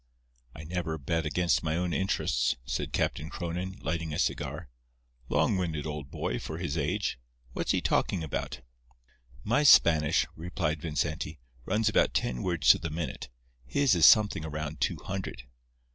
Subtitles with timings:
[0.55, 4.67] "I never bet against my own interests," said Captain Cronin, lighting a cigar.
[5.29, 7.19] "Long winded old boy, for his age.
[7.53, 8.61] What's he talking about?"
[9.43, 13.29] "My Spanish," replied Vincenti, "runs about ten words to the minute;
[13.63, 15.43] his is something around two hundred.